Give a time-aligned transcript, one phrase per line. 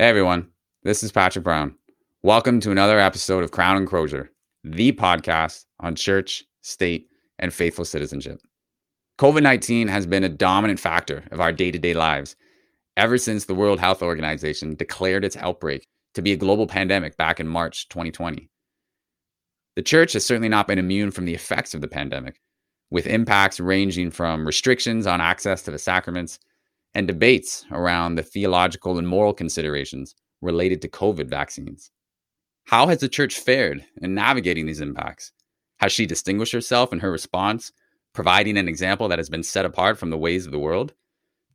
[0.00, 0.46] Hey everyone,
[0.84, 1.74] this is Patrick Brown.
[2.22, 4.30] Welcome to another episode of Crown and Crozier,
[4.62, 7.08] the podcast on church, state,
[7.40, 8.40] and faithful citizenship.
[9.18, 12.36] COVID 19 has been a dominant factor of our day to day lives
[12.96, 17.40] ever since the World Health Organization declared its outbreak to be a global pandemic back
[17.40, 18.48] in March 2020.
[19.74, 22.40] The church has certainly not been immune from the effects of the pandemic,
[22.88, 26.38] with impacts ranging from restrictions on access to the sacraments
[26.94, 31.90] and debates around the theological and moral considerations related to COVID vaccines.
[32.64, 35.32] How has the church fared in navigating these impacts?
[35.78, 37.72] Has she distinguished herself in her response,
[38.12, 40.92] providing an example that has been set apart from the ways of the world?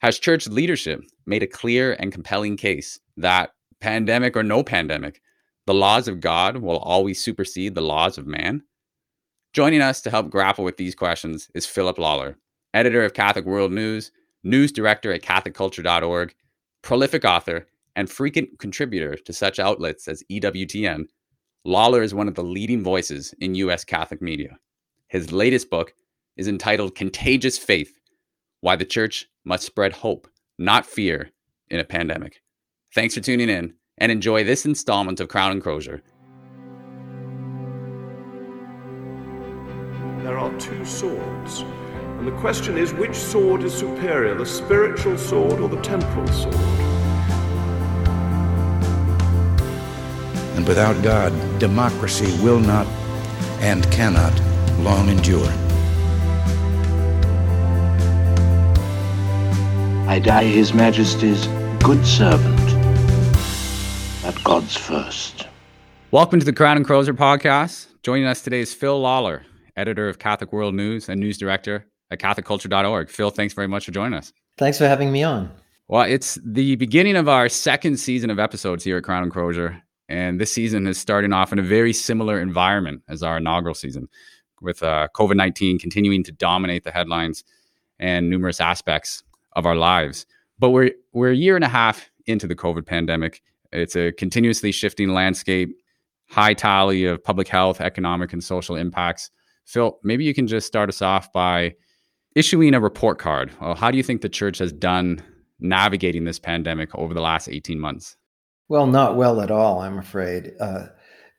[0.02, 5.22] Has church leadership made a clear and compelling case that, pandemic or no pandemic,
[5.66, 8.64] the laws of God will always supersede the laws of man?
[9.54, 12.38] Joining us to help grapple with these questions is Philip Lawler,
[12.74, 14.12] editor of Catholic World News
[14.44, 16.34] news director at CatholicCulture.org,
[16.82, 21.06] prolific author, and frequent contributor to such outlets as EWTN,
[21.66, 23.86] Lawler is one of the leading voices in U.S.
[23.86, 24.58] Catholic media.
[25.08, 25.94] His latest book
[26.36, 27.94] is entitled Contagious Faith
[28.62, 31.30] Why the Church Must Spread Hope, Not Fear,
[31.70, 32.42] in a Pandemic.
[32.94, 36.02] Thanks for tuning in and enjoy this installment of Crown and Crozier.
[40.24, 41.64] There are two swords
[42.24, 46.56] and the question is which sword is superior, the spiritual sword or the temporal sword?
[50.56, 52.88] And without God, democracy will not
[53.60, 54.34] and cannot
[54.80, 55.50] long endure.
[60.08, 61.48] I die His Majesty's
[61.84, 62.56] good servant,
[64.24, 65.48] but God's first.
[66.12, 67.88] Welcome to the Crown and Crozier podcast.
[68.02, 69.46] Joining us today is Phil Lawler,
[69.76, 73.10] editor of Catholic World News and news director at CatholicCulture.org.
[73.10, 74.32] Phil, thanks very much for joining us.
[74.58, 75.52] Thanks for having me on.
[75.88, 79.82] Well, it's the beginning of our second season of episodes here at Crown and Crozier.
[80.08, 84.08] And this season is starting off in a very similar environment as our inaugural season,
[84.62, 87.44] with uh, COVID 19 continuing to dominate the headlines
[88.00, 89.24] and numerous aspects
[89.54, 90.26] of our lives.
[90.60, 93.42] But we're, we're a year and a half into the COVID pandemic.
[93.72, 95.76] It's a continuously shifting landscape,
[96.30, 99.32] high tally of public health, economic, and social impacts.
[99.66, 101.76] Phil, maybe you can just start us off by
[102.36, 103.52] issuing a report card.
[103.62, 105.22] Well, how do you think the church has done
[105.60, 108.16] navigating this pandemic over the last 18 months?
[108.70, 110.54] Well, not well at all, I'm afraid.
[110.60, 110.88] Uh,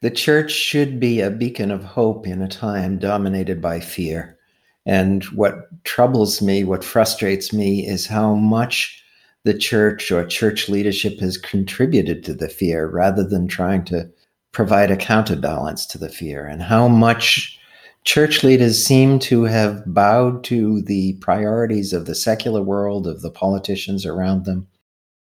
[0.03, 4.39] the church should be a beacon of hope in a time dominated by fear.
[4.87, 9.03] And what troubles me, what frustrates me, is how much
[9.45, 14.11] the church or church leadership has contributed to the fear rather than trying to
[14.53, 17.59] provide a counterbalance to the fear, and how much
[18.05, 23.31] church leaders seem to have bowed to the priorities of the secular world, of the
[23.31, 24.69] politicians around them,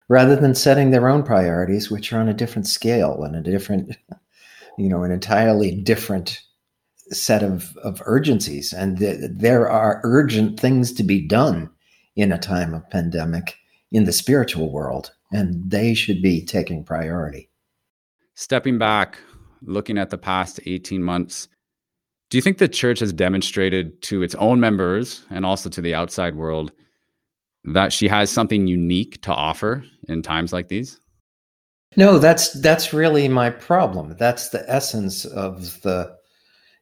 [0.09, 3.97] rather than setting their own priorities, which are on a different scale and a different,
[4.79, 6.41] you know, an entirely different
[7.11, 8.73] set of, of urgencies.
[8.73, 11.71] And th- there are urgent things to be done
[12.17, 13.57] in a time of pandemic
[13.93, 17.51] in the spiritual world, and they should be taking priority.
[18.35, 19.19] Stepping back,
[19.63, 21.49] looking at the past 18 months,
[22.35, 25.95] do you think the church has demonstrated to its own members and also to the
[25.95, 26.73] outside world
[27.63, 30.99] that she has something unique to offer in times like these?
[31.97, 34.17] No, that's that's really my problem.
[34.19, 36.13] That's the essence of the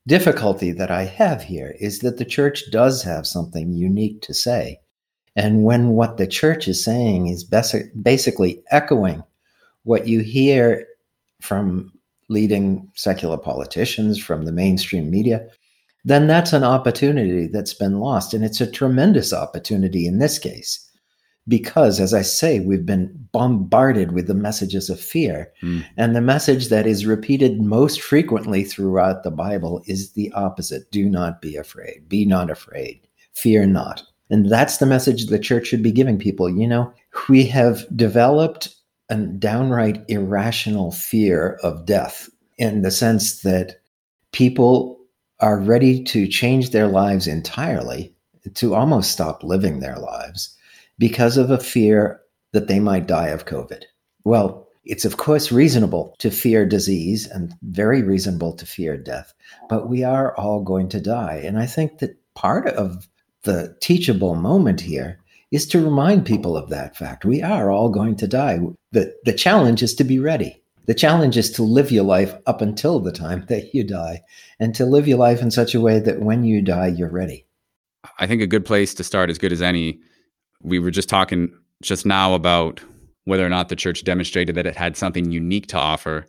[0.07, 4.81] difficulty that I have here is that the church does have something unique to say.
[5.37, 9.23] And when what the church is saying is basically echoing
[9.83, 10.87] what you hear
[11.43, 11.93] from
[12.32, 15.47] leading secular politicians from the mainstream media,
[16.04, 18.34] then that's an opportunity that's been lost.
[18.34, 20.91] And it's a tremendous opportunity in this case,
[21.47, 25.53] because as I say, we've been bombarded with the messages of fear.
[25.62, 25.84] Mm.
[25.97, 31.09] And the message that is repeated most frequently throughout the Bible is the opposite do
[31.09, 34.03] not be afraid, be not afraid, fear not.
[34.31, 36.49] And that's the message the church should be giving people.
[36.49, 36.93] You know,
[37.28, 38.75] we have developed
[39.12, 43.81] a downright irrational fear of death in the sense that
[44.32, 44.99] people
[45.41, 48.14] are ready to change their lives entirely,
[48.55, 50.56] to almost stop living their lives
[50.99, 52.20] because of a fear
[52.53, 53.82] that they might die of COVID.
[54.25, 59.35] Well, it's of course reasonable to fear disease and very reasonable to fear death,
[59.69, 61.43] but we are all going to die.
[61.44, 63.06] And I think that part of
[63.43, 65.19] the teachable moment here
[65.52, 67.25] is to remind people of that fact.
[67.25, 68.58] We are all going to die.
[68.90, 70.60] The, the challenge is to be ready.
[70.87, 74.22] The challenge is to live your life up until the time that you die
[74.58, 77.46] and to live your life in such a way that when you die, you're ready.
[78.19, 80.00] I think a good place to start, as good as any,
[80.60, 81.52] we were just talking
[81.82, 82.81] just now about
[83.25, 86.26] whether or not the church demonstrated that it had something unique to offer,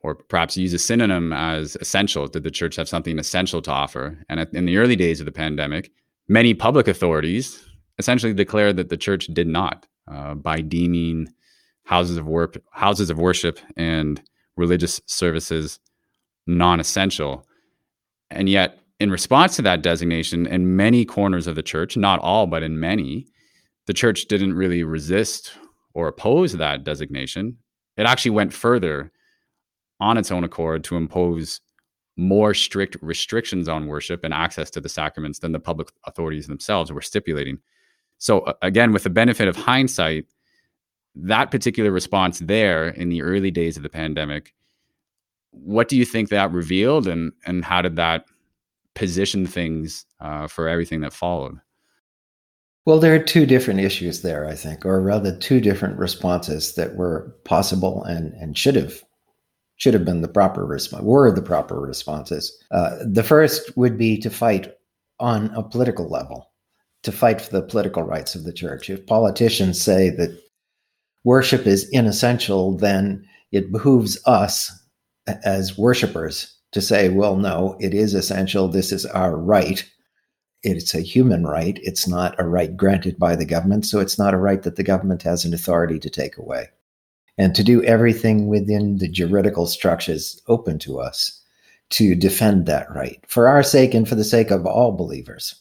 [0.00, 2.28] or perhaps use a synonym as essential.
[2.28, 4.24] Did the church have something essential to offer?
[4.28, 5.90] And in the early days of the pandemic,
[6.28, 7.65] many public authorities
[7.98, 11.28] essentially declared that the church did not uh, by deeming
[11.84, 14.22] houses of work, houses of worship, and
[14.56, 15.78] religious services
[16.46, 17.46] non-essential.
[18.30, 22.46] And yet, in response to that designation, in many corners of the church, not all,
[22.46, 23.26] but in many,
[23.86, 25.52] the church didn't really resist
[25.94, 27.56] or oppose that designation.
[27.96, 29.12] It actually went further
[30.00, 31.60] on its own accord to impose
[32.16, 36.90] more strict restrictions on worship and access to the sacraments than the public authorities themselves
[36.90, 37.58] were stipulating.
[38.18, 40.26] So, again, with the benefit of hindsight,
[41.14, 44.54] that particular response there in the early days of the pandemic,
[45.50, 48.26] what do you think that revealed, and and how did that
[48.94, 51.58] position things uh, for everything that followed?
[52.86, 56.94] Well, there are two different issues there, I think, or rather, two different responses that
[56.96, 59.02] were possible and and should have
[59.76, 62.56] should have been the proper response, were the proper responses.
[62.70, 64.72] Uh, the first would be to fight
[65.18, 66.50] on a political level,
[67.06, 68.90] to fight for the political rights of the church.
[68.90, 70.42] If politicians say that
[71.22, 74.72] worship is inessential, then it behooves us
[75.44, 78.66] as worshipers to say, well, no, it is essential.
[78.66, 79.88] This is our right.
[80.64, 81.78] It's a human right.
[81.82, 83.86] It's not a right granted by the government.
[83.86, 86.70] So it's not a right that the government has an authority to take away
[87.38, 91.40] and to do everything within the juridical structures open to us
[91.90, 95.54] to defend that right for our sake and for the sake of all believers.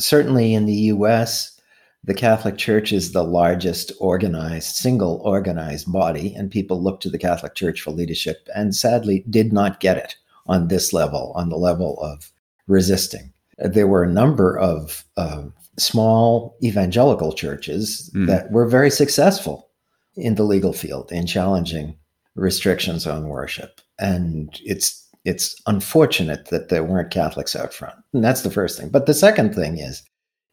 [0.00, 1.58] Certainly in the US,
[2.02, 7.18] the Catholic Church is the largest organized, single organized body, and people look to the
[7.18, 11.56] Catholic Church for leadership and sadly did not get it on this level, on the
[11.56, 12.30] level of
[12.66, 13.32] resisting.
[13.58, 15.44] There were a number of uh,
[15.78, 18.26] small evangelical churches mm.
[18.26, 19.70] that were very successful
[20.16, 21.96] in the legal field in challenging
[22.34, 23.80] restrictions on worship.
[23.98, 27.96] And it's it's unfortunate that there weren't Catholics out front.
[28.12, 28.90] And that's the first thing.
[28.90, 30.02] But the second thing is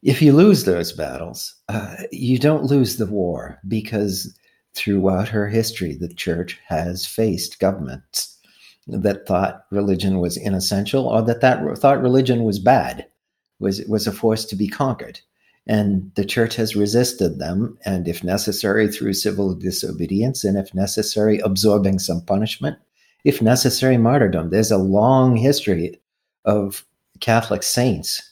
[0.01, 4.35] if you lose those battles, uh, you don't lose the war because
[4.73, 8.37] throughout her history, the church has faced governments
[8.87, 13.05] that thought religion was inessential or that, that thought religion was bad,
[13.59, 15.19] was, was a force to be conquered.
[15.67, 21.37] And the church has resisted them, and if necessary, through civil disobedience, and if necessary,
[21.39, 22.79] absorbing some punishment,
[23.23, 24.49] if necessary, martyrdom.
[24.49, 25.99] There's a long history
[26.45, 26.85] of
[27.19, 28.31] Catholic saints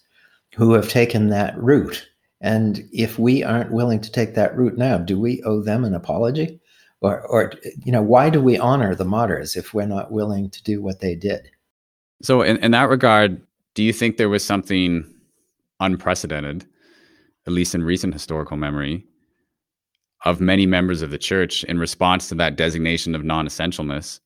[0.55, 2.07] who have taken that route.
[2.41, 5.93] And if we aren't willing to take that route now, do we owe them an
[5.93, 6.59] apology?
[7.01, 7.53] Or, or
[7.83, 10.99] you know, why do we honor the martyrs if we're not willing to do what
[10.99, 11.49] they did?
[12.21, 13.41] So, in, in that regard,
[13.73, 15.05] do you think there was something
[15.79, 16.65] unprecedented
[17.49, 19.03] at least in recent historical memory,
[20.23, 24.19] of many members of the church in response to that designation of non essentialness,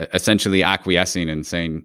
[0.00, 1.84] essentially acquiescing and saying,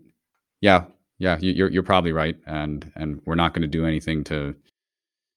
[0.60, 0.86] yeah,
[1.18, 2.36] yeah, you're, you're probably right.
[2.46, 4.56] And, and we're not going to do anything to,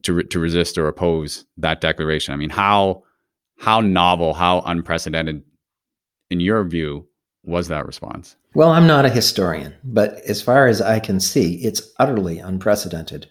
[0.03, 2.35] to, to resist or oppose that declaration.
[2.35, 3.03] I mean, how,
[3.59, 5.43] how novel, how unprecedented,
[6.31, 7.07] in your view,
[7.45, 8.37] was that response?
[8.55, 13.29] Well, I'm not a historian, but as far as I can see, it's utterly unprecedented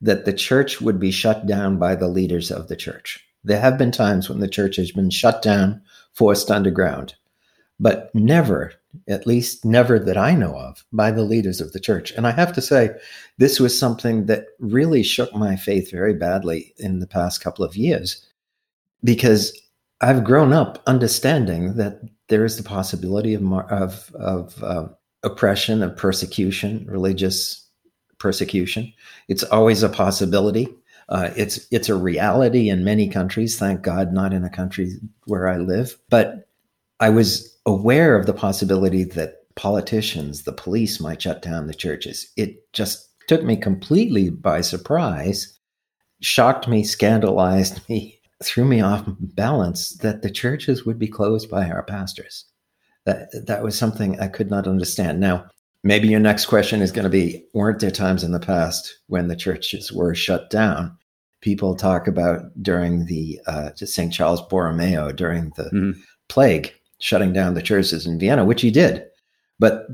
[0.00, 3.18] that the church would be shut down by the leaders of the church.
[3.42, 5.82] There have been times when the church has been shut down,
[6.12, 7.14] forced underground,
[7.80, 8.72] but never,
[9.08, 12.10] at least never that I know of, by the leaders of the church.
[12.12, 12.90] And I have to say,
[13.38, 17.76] this was something that really shook my faith very badly in the past couple of
[17.76, 18.26] years
[19.04, 19.58] because
[20.00, 24.88] I've grown up understanding that there is the possibility of, of, of uh,
[25.22, 27.66] oppression, of persecution, religious
[28.18, 28.92] persecution.
[29.28, 30.68] It's always a possibility.
[31.08, 33.58] Uh, it's it's a reality in many countries.
[33.58, 34.92] Thank God, not in a country
[35.24, 35.96] where I live.
[36.10, 36.47] But
[37.00, 42.30] I was aware of the possibility that politicians, the police, might shut down the churches.
[42.36, 45.58] It just took me completely by surprise,
[46.20, 51.68] shocked me, scandalized me, threw me off balance that the churches would be closed by
[51.68, 52.44] our pastors.
[53.04, 55.18] That that was something I could not understand.
[55.18, 55.46] Now,
[55.82, 59.28] maybe your next question is going to be weren't there times in the past when
[59.28, 60.96] the churches were shut down
[61.40, 65.92] people talk about during the uh, st charles borromeo during the mm-hmm.
[66.28, 69.04] plague shutting down the churches in vienna which he did.
[69.58, 69.86] But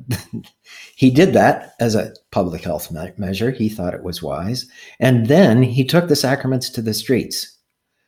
[0.97, 3.51] he did that as a public health me- measure.
[3.51, 4.67] He thought it was wise.
[5.01, 7.51] And then he took the sacraments to the streets.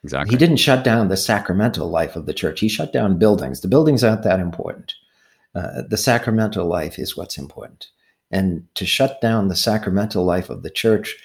[0.05, 0.33] Exactly.
[0.33, 2.61] He didn't shut down the sacramental life of the church.
[2.61, 3.61] He shut down buildings.
[3.61, 4.95] The buildings aren't that important.
[5.55, 7.89] Uh, the sacramental life is what's important.
[8.31, 11.17] And to shut down the sacramental life of the church,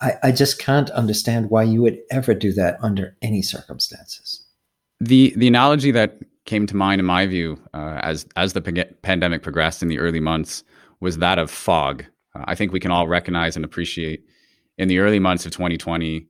[0.00, 4.44] I, I just can't understand why you would ever do that under any circumstances.
[5.00, 9.42] The the analogy that came to mind in my view uh, as as the pandemic
[9.42, 10.64] progressed in the early months
[11.00, 12.04] was that of fog.
[12.34, 14.24] Uh, I think we can all recognize and appreciate
[14.78, 16.26] in the early months of 2020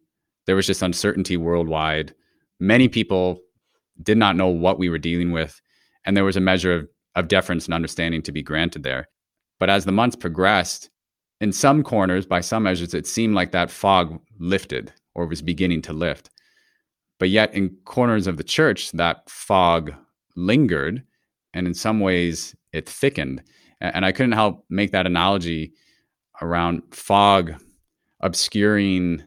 [0.47, 2.15] there was just uncertainty worldwide.
[2.61, 3.41] Many people
[4.03, 5.61] did not know what we were dealing with,
[6.05, 9.09] and there was a measure of, of deference and understanding to be granted there.
[9.59, 10.91] But as the months progressed,
[11.41, 15.83] in some corners, by some measures, it seemed like that fog lifted or was beginning
[15.83, 16.31] to lift.
[17.19, 19.95] But yet, in corners of the church, that fog
[20.37, 21.03] lingered,
[21.53, 23.43] and in some ways, it thickened.
[23.81, 25.73] And I couldn't help make that analogy
[26.41, 27.55] around fog
[28.21, 29.23] obscuring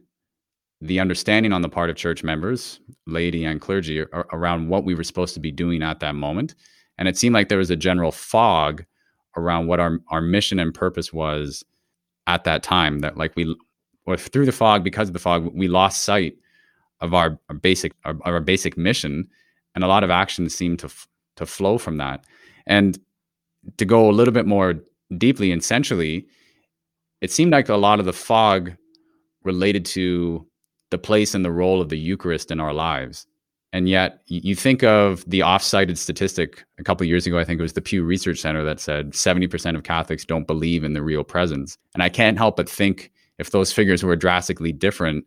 [0.82, 5.04] the understanding on the part of church members, laity and clergy, around what we were
[5.04, 6.56] supposed to be doing at that moment.
[6.98, 8.84] And it seemed like there was a general fog
[9.36, 11.64] around what our, our mission and purpose was
[12.26, 13.00] at that time.
[13.00, 13.56] That, like, we,
[14.06, 16.36] or through the fog, because of the fog, we lost sight
[17.02, 19.28] of our, our basic our, our, basic mission,
[19.78, 22.26] and a lot of actions seemed to f- to flow from that.
[22.66, 22.98] And
[23.78, 24.74] to go a little bit more
[25.20, 26.26] deeply and centrally,
[27.22, 28.76] it seemed like a lot of the fog
[29.44, 30.48] related to
[30.90, 33.28] the place and the role of the Eucharist in our lives.
[33.72, 37.38] And yet, you think of the off-cited statistic a couple years ago.
[37.38, 40.84] I think it was the Pew Research Center that said 70% of Catholics don't believe
[40.84, 41.78] in the real presence.
[41.94, 45.26] And I can't help but think if those figures were drastically different,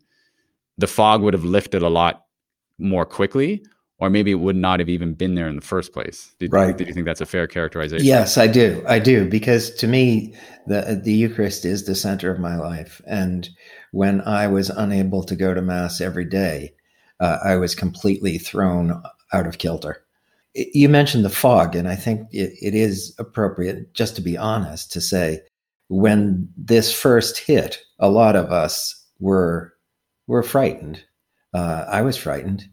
[0.77, 2.25] the fog would have lifted a lot
[2.81, 3.63] more quickly,
[4.01, 6.35] or maybe it would not have even been there in the first place.
[6.39, 6.77] Did, right.
[6.77, 8.07] Do you think that's a fair characterization?
[8.07, 8.83] Yes, I do.
[8.89, 10.35] I do because to me,
[10.67, 13.49] the the Eucharist is the center of my life, and
[13.93, 16.75] when I was unable to go to mass every day,
[17.21, 19.03] uh, I was completely thrown
[19.33, 20.03] out of kilter.
[20.55, 24.91] You mentioned the fog, and I think it, it is appropriate, just to be honest,
[24.93, 25.43] to say
[25.89, 29.75] when this first hit, a lot of us were
[30.27, 31.05] were frightened.
[31.53, 32.69] Uh, I was frightened.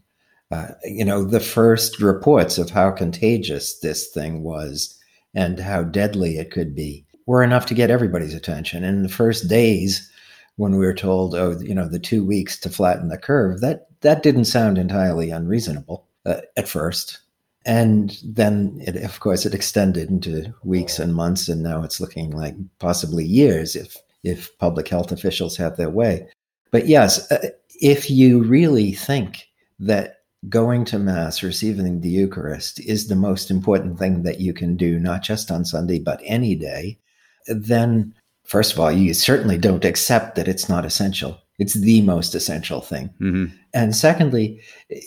[0.50, 4.98] Uh, you know, the first reports of how contagious this thing was
[5.34, 8.82] and how deadly it could be were enough to get everybody's attention.
[8.82, 10.10] In the first days,
[10.56, 13.88] when we were told, oh, you know, the two weeks to flatten the curve, that
[14.00, 17.18] that didn't sound entirely unreasonable uh, at first.
[17.66, 22.30] And then, it, of course, it extended into weeks and months, and now it's looking
[22.30, 26.26] like possibly years if if public health officials have their way.
[26.70, 27.50] But yes, uh,
[27.80, 29.48] if you really think
[29.80, 30.17] that
[30.48, 34.98] going to Mass, receiving the Eucharist, is the most important thing that you can do,
[34.98, 36.98] not just on Sunday, but any day,
[37.46, 38.14] then
[38.44, 41.38] first of all, you certainly don't accept that it's not essential.
[41.58, 43.08] It's the most essential thing.
[43.20, 43.46] Mm-hmm.
[43.74, 44.60] And secondly,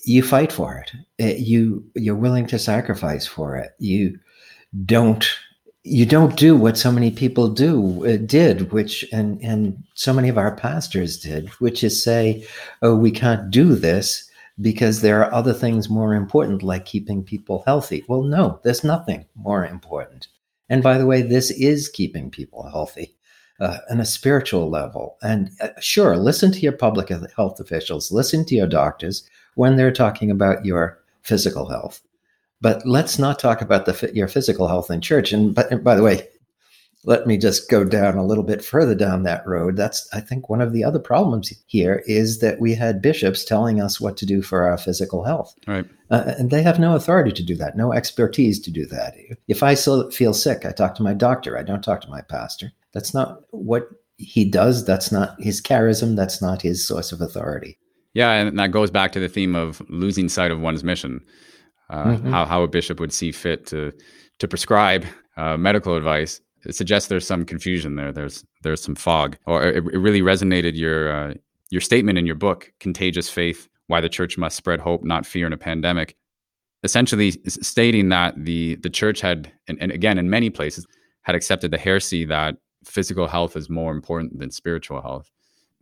[0.03, 0.91] you fight for it.
[1.21, 3.71] Uh, you you're willing to sacrifice for it.
[3.79, 4.19] You
[4.85, 5.25] don't
[5.83, 10.29] you don't do what so many people do uh, did which and and so many
[10.29, 12.45] of our pastors did which is say
[12.83, 14.29] oh we can't do this
[14.59, 18.03] because there are other things more important like keeping people healthy.
[18.07, 20.27] Well no there's nothing more important.
[20.69, 23.15] And by the way this is keeping people healthy
[23.59, 25.17] uh, on a spiritual level.
[25.21, 29.91] And uh, sure listen to your public health officials listen to your doctors when they're
[29.91, 32.01] talking about your physical health.
[32.61, 35.33] But let's not talk about the your physical health in church.
[35.33, 36.27] And but by the way,
[37.03, 39.75] let me just go down a little bit further down that road.
[39.75, 43.81] That's I think one of the other problems here is that we had bishops telling
[43.81, 45.85] us what to do for our physical health, right?
[46.09, 49.15] Uh, and they have no authority to do that, no expertise to do that.
[49.47, 51.57] If I feel sick, I talk to my doctor.
[51.57, 52.71] I don't talk to my pastor.
[52.93, 54.85] That's not what he does.
[54.85, 56.15] That's not his charism.
[56.15, 57.77] That's not his source of authority.
[58.13, 61.21] Yeah, and that goes back to the theme of losing sight of one's mission
[61.91, 62.31] uh, mm-hmm.
[62.31, 63.91] how, how a bishop would see fit to
[64.39, 65.05] to prescribe
[65.37, 66.41] uh, medical advice.
[66.65, 68.11] It suggests there's some confusion there.
[68.11, 69.37] There's there's some fog.
[69.45, 71.33] Or it, it really resonated your uh,
[71.69, 75.47] your statement in your book, "Contagious Faith: Why the Church Must Spread Hope, Not Fear,
[75.47, 76.15] in a Pandemic."
[76.83, 80.85] Essentially, stating that the the church had, and, and again in many places,
[81.23, 85.29] had accepted the heresy that physical health is more important than spiritual health.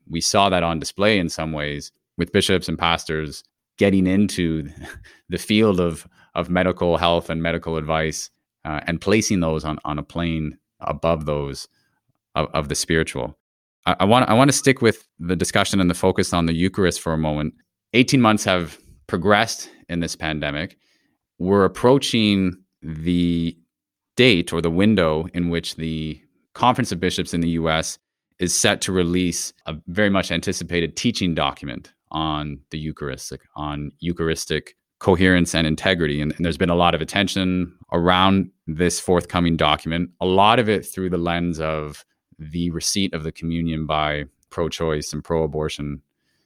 [0.10, 3.44] We saw that on display in some ways with bishops and pastors
[3.78, 4.70] getting into
[5.30, 8.30] the field of of medical health and medical advice
[8.66, 11.68] uh, and placing those on on a plane above those
[12.36, 13.38] of, of the spiritual.
[13.86, 16.54] I, I want I want to stick with the discussion and the focus on the
[16.54, 17.54] Eucharist for a moment.
[17.94, 20.78] Eighteen months have progressed in this pandemic.
[21.40, 23.58] We're approaching the
[24.16, 26.22] date or the window in which the
[26.54, 27.98] Conference of Bishops in the U.S.
[28.40, 34.76] is set to release a very much anticipated teaching document on the Eucharistic, on Eucharistic
[35.00, 36.22] coherence and integrity.
[36.22, 40.70] And, and, there's been a lot of attention around this forthcoming document, a lot of
[40.70, 42.06] it through the lens of
[42.38, 46.02] the receipt of the communion by pro choice and pro abortion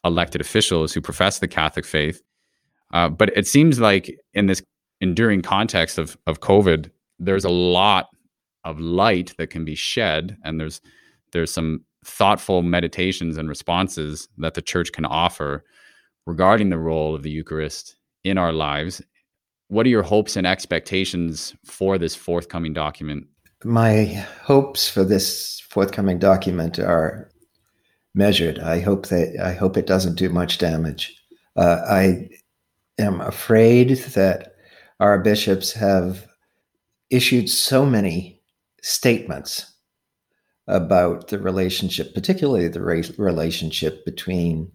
[0.05, 2.21] elected officials who profess the Catholic faith.
[2.93, 4.61] Uh, but it seems like in this
[5.01, 8.07] enduring context of of COVID, there's a lot
[8.63, 10.81] of light that can be shed, and there's
[11.31, 15.63] there's some thoughtful meditations and responses that the church can offer
[16.25, 19.01] regarding the role of the Eucharist in our lives.
[19.67, 23.27] What are your hopes and expectations for this forthcoming document?
[23.63, 27.29] My hopes for this forthcoming document are
[28.13, 28.59] measured.
[28.59, 31.15] I hope that I hope it doesn't do much damage.
[31.55, 32.29] Uh, I
[32.99, 34.55] am afraid that
[34.99, 36.27] our bishops have
[37.09, 38.41] issued so many
[38.81, 39.73] statements
[40.67, 44.71] about the relationship, particularly the relationship between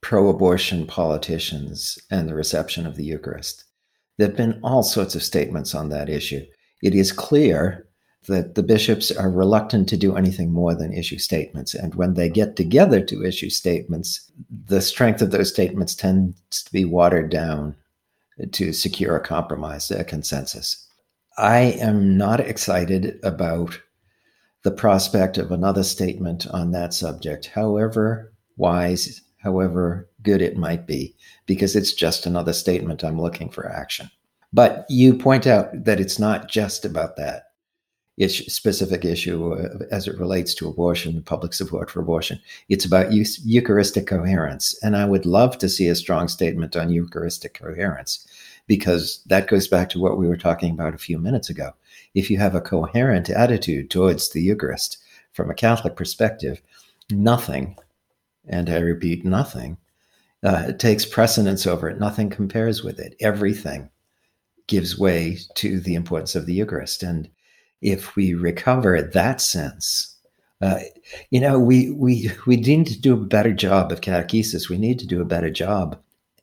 [0.00, 3.64] pro abortion politicians and the reception of the Eucharist.
[4.16, 6.44] There have been all sorts of statements on that issue.
[6.82, 7.86] It is clear
[8.26, 11.74] that the bishops are reluctant to do anything more than issue statements.
[11.74, 14.30] And when they get together to issue statements,
[14.66, 17.74] the strength of those statements tends to be watered down
[18.52, 20.86] to secure a compromise, a consensus.
[21.38, 23.80] I am not excited about
[24.62, 31.14] the prospect of another statement on that subject, however wise, however good it might be,
[31.46, 33.02] because it's just another statement.
[33.02, 34.10] I'm looking for action.
[34.52, 37.44] But you point out that it's not just about that
[38.18, 42.38] issue, specific issue uh, as it relates to abortion, public support for abortion.
[42.68, 44.78] It's about Eucharistic coherence.
[44.82, 48.26] And I would love to see a strong statement on Eucharistic coherence
[48.66, 51.72] because that goes back to what we were talking about a few minutes ago.
[52.14, 54.98] If you have a coherent attitude towards the Eucharist
[55.32, 56.60] from a Catholic perspective,
[57.10, 57.76] nothing,
[58.48, 59.76] and I repeat, nothing,
[60.42, 61.98] uh, takes precedence over it.
[61.98, 63.16] Nothing compares with it.
[63.20, 63.90] Everything
[64.66, 67.02] gives way to the importance of the Eucharist.
[67.02, 67.28] And
[67.80, 70.16] if we recover that sense,
[70.60, 70.80] uh,
[71.30, 74.68] you know, we we we need to do a better job of catechesis.
[74.68, 75.96] We need to do a better job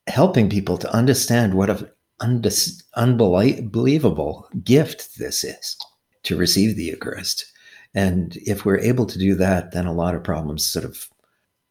[0.08, 5.78] helping people to understand what a undis- unbelievable gift this is
[6.24, 7.46] to receive the Eucharist.
[7.94, 11.10] And if we're able to do that, then a lot of problems sort of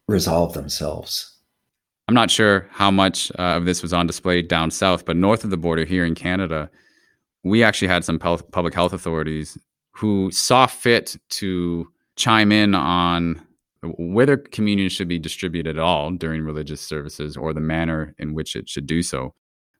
[0.07, 1.31] resolve themselves.
[2.07, 5.43] I'm not sure how much uh, of this was on display down south, but north
[5.43, 6.69] of the border here in Canada,
[7.43, 9.57] we actually had some public health authorities
[9.91, 13.41] who saw fit to chime in on
[13.97, 18.55] whether communion should be distributed at all during religious services or the manner in which
[18.55, 19.33] it should do so.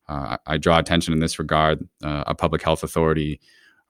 [0.07, 1.87] Uh, I draw attention in this regard.
[2.03, 3.39] Uh, a public health authority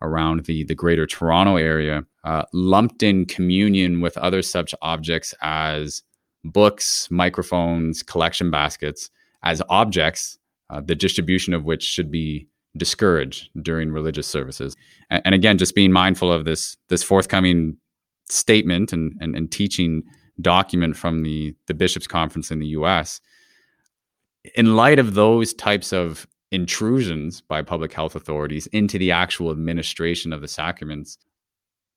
[0.01, 6.03] around the the Greater Toronto area uh, lumped in communion with other such objects as
[6.45, 9.09] books, microphones, collection baskets
[9.43, 10.37] as objects,
[10.69, 14.75] uh, the distribution of which should be discouraged during religious services.
[15.09, 17.77] And, and, again, just being mindful of this this forthcoming
[18.29, 20.03] statement and, and, and teaching
[20.41, 23.21] document from the the bishops' conference in the U.S
[24.53, 30.31] in light of those types of intrusions by public health authorities into the actual administration
[30.31, 31.17] of the sacraments,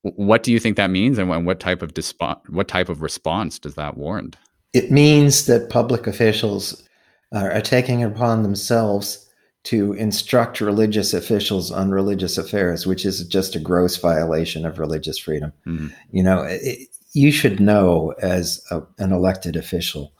[0.01, 3.59] what do you think that means, and what type of dispo- what type of response
[3.59, 4.37] does that warrant?
[4.73, 6.87] It means that public officials
[7.31, 9.27] are taking it upon themselves
[9.63, 15.19] to instruct religious officials on religious affairs, which is just a gross violation of religious
[15.19, 15.51] freedom.
[15.67, 15.87] Mm-hmm.
[16.11, 20.13] You know, it, you should know as a, an elected official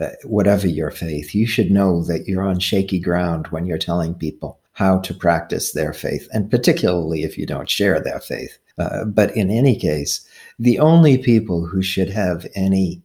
[0.00, 4.14] uh, whatever your faith, you should know that you're on shaky ground when you're telling
[4.14, 8.58] people how to practice their faith, and particularly if you don't share their faith.
[8.78, 10.26] Uh, but in any case,
[10.58, 13.02] the only people who should have any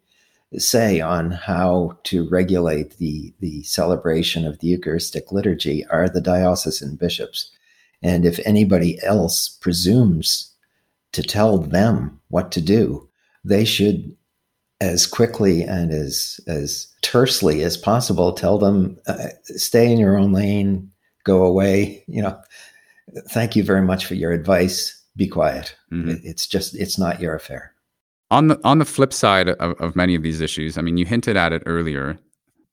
[0.57, 6.95] say on how to regulate the, the celebration of the Eucharistic liturgy are the diocesan
[6.95, 7.49] bishops.
[8.03, 10.53] And if anybody else presumes
[11.13, 13.07] to tell them what to do,
[13.45, 14.15] they should
[14.81, 20.33] as quickly and as as tersely as possible tell them uh, stay in your own
[20.33, 20.91] lane
[21.23, 22.37] go away you know
[23.29, 25.75] thank you very much for your advice be quiet.
[25.91, 26.15] Mm-hmm.
[26.23, 27.73] it's just it's not your affair.
[28.29, 31.05] On the on the flip side of, of many of these issues i mean you
[31.05, 32.17] hinted at it earlier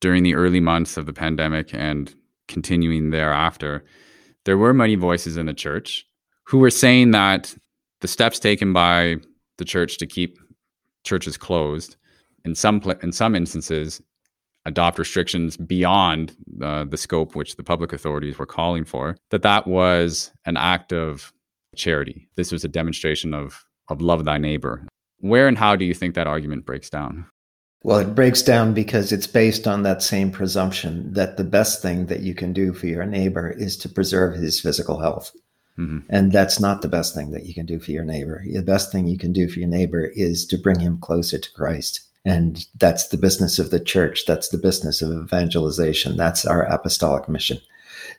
[0.01, 2.15] during the early months of the pandemic and
[2.47, 3.85] continuing thereafter.
[4.45, 6.07] There were many voices in the church
[6.45, 7.55] who were saying that
[8.01, 9.17] the steps taken by
[9.59, 10.39] the church to keep
[11.05, 11.97] churches closed
[12.45, 14.01] in some in some instances
[14.65, 19.67] adopt restrictions beyond uh, the scope which the public authorities were calling for that that
[19.67, 21.33] was an act of
[21.79, 24.87] charity this was a demonstration of of love thy neighbor
[25.21, 27.25] where and how do you think that argument breaks down
[27.83, 32.07] well it breaks down because it's based on that same presumption that the best thing
[32.07, 35.33] that you can do for your neighbor is to preserve his physical health
[35.79, 35.99] Mm-hmm.
[36.11, 38.43] And that's not the best thing that you can do for your neighbor.
[38.45, 41.53] The best thing you can do for your neighbor is to bring him closer to
[41.53, 44.25] Christ And that's the business of the church.
[44.27, 46.17] That's the business of evangelization.
[46.17, 47.61] That's our apostolic mission.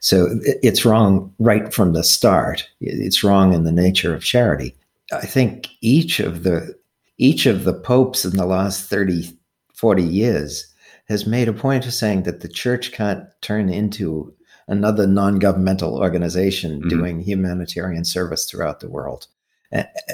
[0.00, 2.68] So it's wrong right from the start.
[2.80, 4.74] It's wrong in the nature of charity.
[5.12, 6.74] I think each of the
[7.18, 9.36] each of the popes in the last 30,
[9.74, 10.66] 40 years
[11.08, 14.34] has made a point of saying that the church can't turn into
[14.68, 16.88] another non-governmental organization mm-hmm.
[16.88, 19.26] doing humanitarian service throughout the world.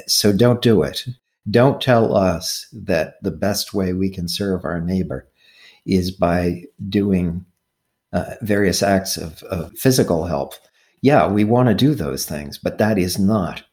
[0.07, 1.05] So don't do it.
[1.49, 5.27] Don't tell us that the best way we can serve our neighbor
[5.85, 7.45] is by doing
[8.13, 10.53] uh, various acts of, of physical help.
[11.01, 13.63] Yeah, we want to do those things, but that is not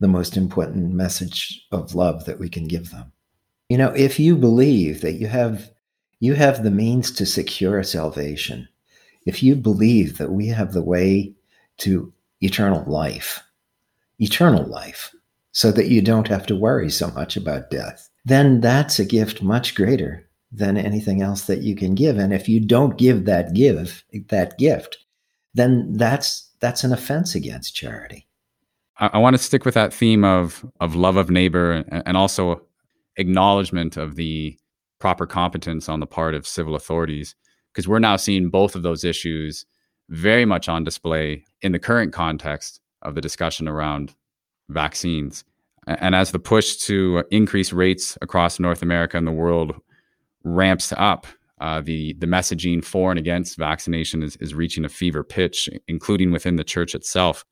[0.00, 3.12] the most important message of love that we can give them.
[3.68, 5.70] You know, if you believe that you have
[6.20, 8.68] you have the means to secure salvation,
[9.24, 11.32] if you believe that we have the way
[11.78, 13.40] to eternal life,
[14.18, 15.14] eternal life,
[15.52, 19.42] so that you don't have to worry so much about death, then that's a gift
[19.42, 22.18] much greater than anything else that you can give.
[22.18, 24.98] And if you don't give that give that gift,
[25.54, 28.26] then that's that's an offense against charity.
[28.98, 32.16] I, I want to stick with that theme of of love of neighbor and, and
[32.16, 32.62] also
[33.16, 34.58] acknowledgement of the
[34.98, 37.34] proper competence on the part of civil authorities
[37.72, 39.64] because we're now seeing both of those issues
[40.08, 44.14] very much on display in the current context of the discussion around
[44.68, 45.44] vaccines.
[45.86, 49.74] And as the push to increase rates across North America and the world
[50.44, 51.26] ramps up,
[51.60, 56.30] uh, the the messaging for and against vaccination is, is reaching a fever pitch, including
[56.30, 57.44] within the church itself.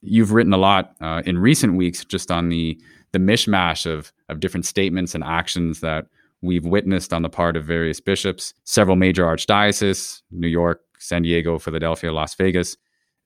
[0.00, 2.80] You've written a lot uh, in recent weeks just on the
[3.12, 6.06] the mishmash of of different statements and actions that
[6.42, 11.58] we've witnessed on the part of various bishops, several major archdioceses, New York, San Diego,
[11.58, 12.76] Philadelphia, Las Vegas,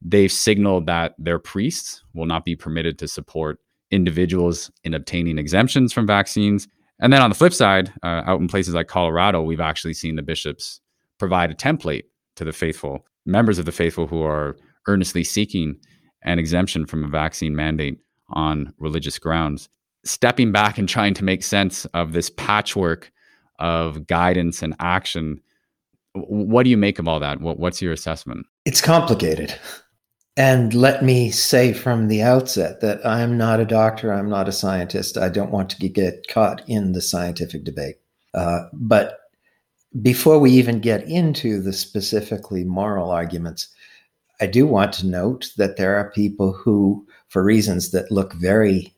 [0.02, 3.58] they've signaled that their priests will not be permitted to support
[3.90, 6.68] individuals in obtaining exemptions from vaccines.
[7.00, 10.16] And then on the flip side, uh, out in places like Colorado, we've actually seen
[10.16, 10.80] the bishops
[11.18, 12.04] provide a template
[12.36, 15.76] to the faithful, members of the faithful who are earnestly seeking
[16.22, 17.98] an exemption from a vaccine mandate
[18.30, 19.68] on religious grounds.
[20.04, 23.10] Stepping back and trying to make sense of this patchwork
[23.58, 25.40] of guidance and action,
[26.14, 27.40] what do you make of all that?
[27.40, 28.46] What, what's your assessment?
[28.64, 29.54] It's complicated.
[30.40, 34.52] And let me say from the outset that I'm not a doctor, I'm not a
[34.52, 35.18] scientist.
[35.18, 37.96] I don't want to get caught in the scientific debate.
[38.32, 39.18] Uh, but
[40.00, 43.68] before we even get into the specifically moral arguments,
[44.40, 48.94] I do want to note that there are people who, for reasons that look very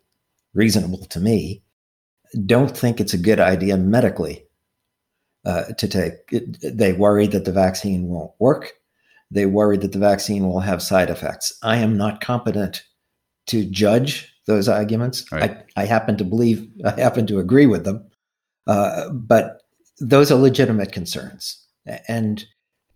[0.54, 1.60] reasonable to me,
[2.46, 4.44] don't think it's a good idea medically
[5.44, 6.12] uh, to take.
[6.62, 8.74] They worry that the vaccine won't work.
[9.32, 11.56] They worry that the vaccine will have side effects.
[11.62, 12.84] I am not competent
[13.46, 15.24] to judge those arguments.
[15.32, 15.50] Right.
[15.76, 18.04] I, I, happen to believe, I happen to agree with them,
[18.66, 19.62] uh, but
[20.00, 21.64] those are legitimate concerns.
[22.08, 22.44] And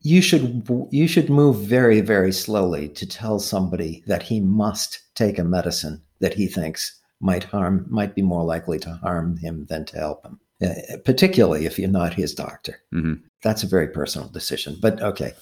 [0.01, 5.37] you should you should move very very slowly to tell somebody that he must take
[5.37, 9.85] a medicine that he thinks might harm might be more likely to harm him than
[9.87, 12.81] to help him uh, particularly if you're not his doctor.
[12.95, 13.14] Mm-hmm.
[13.42, 14.77] That's a very personal decision.
[14.81, 15.35] But okay,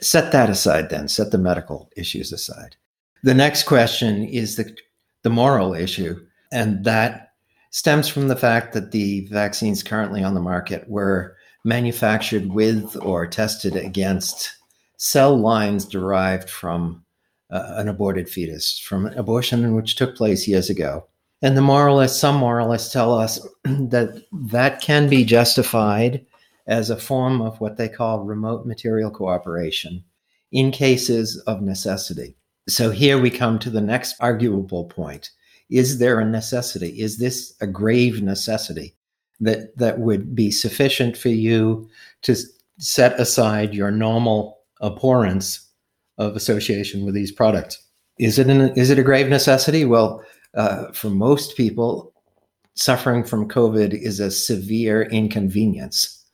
[0.00, 2.76] set that aside then, set the medical issues aside.
[3.22, 4.76] The next question is the,
[5.22, 7.32] the moral issue, and that
[7.70, 13.26] stems from the fact that the vaccines currently on the market were manufactured with or
[13.26, 14.54] tested against
[14.96, 17.04] cell lines derived from
[17.50, 21.06] uh, an aborted fetus, from an abortion which took place years ago.
[21.42, 26.24] And the moralists, some moralists tell us that that can be justified
[26.66, 30.04] as a form of what they call remote material cooperation
[30.52, 32.36] in cases of necessity.
[32.68, 35.30] So here we come to the next arguable point.
[35.68, 37.00] Is there a necessity?
[37.00, 38.94] Is this a grave necessity
[39.40, 41.88] that, that would be sufficient for you
[42.22, 42.36] to
[42.78, 45.68] set aside your normal abhorrence
[46.18, 47.82] of association with these products?
[48.18, 49.84] Is it, an, is it a grave necessity?
[49.84, 50.22] Well,
[50.54, 52.12] uh, for most people,
[52.74, 56.24] suffering from COVID is a severe inconvenience.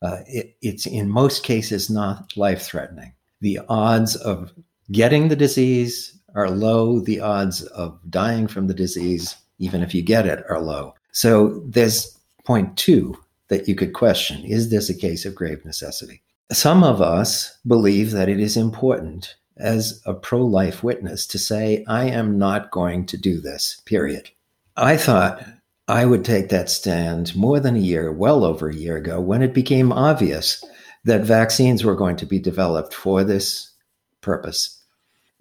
[0.00, 3.12] Uh, it, it's in most cases not life threatening.
[3.40, 4.52] The odds of
[4.90, 7.00] getting the disease are low.
[7.00, 10.94] The odds of dying from the disease, even if you get it, are low.
[11.12, 13.16] So there's point two
[13.48, 16.22] that you could question is this a case of grave necessity?
[16.50, 21.84] Some of us believe that it is important as a pro life witness to say,
[21.88, 24.30] I am not going to do this, period.
[24.76, 25.42] I thought
[25.88, 29.42] I would take that stand more than a year, well over a year ago, when
[29.42, 30.64] it became obvious
[31.04, 33.72] that vaccines were going to be developed for this
[34.20, 34.80] purpose.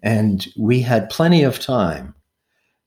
[0.04, 2.16] And we had plenty of time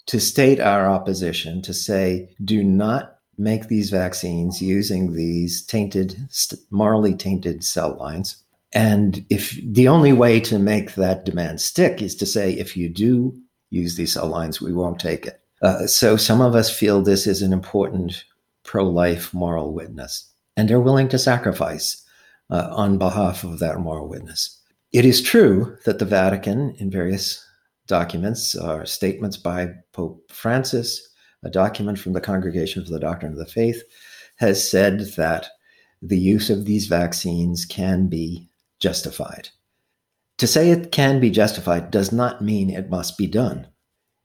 [0.06, 6.28] to state our opposition, to say, do not make these vaccines using these tainted,
[6.70, 8.43] morally tainted cell lines.
[8.74, 12.88] And if the only way to make that demand stick is to say, if you
[12.88, 15.40] do use these cell lines, we won't take it.
[15.62, 18.24] Uh, so some of us feel this is an important
[18.64, 22.04] pro life moral witness, and they're willing to sacrifice
[22.50, 24.60] uh, on behalf of that moral witness.
[24.92, 27.44] It is true that the Vatican, in various
[27.86, 31.08] documents, or statements by Pope Francis,
[31.42, 33.82] a document from the Congregation for the Doctrine of the Faith,
[34.36, 35.48] has said that
[36.02, 38.48] the use of these vaccines can be
[38.84, 39.48] justified.
[40.36, 43.66] To say it can be justified does not mean it must be done.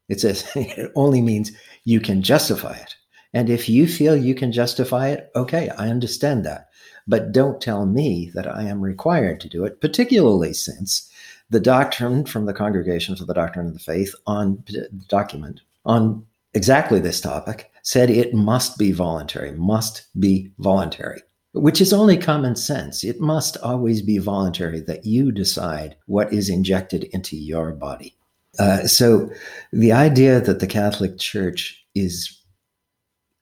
[0.10, 1.54] It says it only means
[1.86, 2.96] you can justify it.
[3.34, 6.68] And if you feel you can justify it, okay, I understand that.
[7.08, 11.10] But don't tell me that I am required to do it, particularly since
[11.50, 16.26] the doctrine from the Congregation for the Doctrine of the Faith on the document on
[16.54, 21.22] exactly this topic said it must be voluntary, must be voluntary,
[21.54, 23.04] which is only common sense.
[23.04, 28.16] It must always be voluntary that you decide what is injected into your body.
[28.58, 29.30] Uh, so
[29.72, 32.40] the idea that the Catholic Church is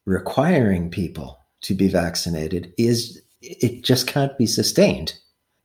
[0.06, 5.14] requiring people to be vaccinated is it just can't be sustained.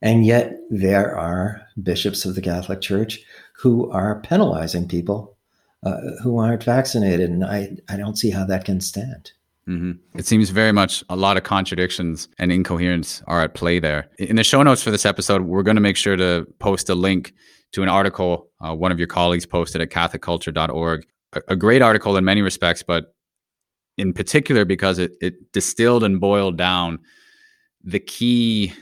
[0.01, 3.19] And yet there are bishops of the Catholic Church
[3.55, 5.37] who are penalizing people
[5.83, 7.29] uh, who aren't vaccinated.
[7.29, 9.31] And I, I don't see how that can stand.
[9.67, 10.17] Mm-hmm.
[10.17, 14.09] It seems very much a lot of contradictions and incoherence are at play there.
[14.19, 16.95] In the show notes for this episode, we're going to make sure to post a
[16.95, 17.33] link
[17.71, 21.05] to an article uh, one of your colleagues posted at CatholicCulture.org.
[21.33, 23.15] A, a great article in many respects, but
[23.97, 26.99] in particular because it, it distilled and boiled down
[27.83, 28.73] the key